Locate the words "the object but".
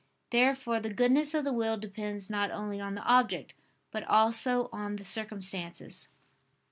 2.95-4.03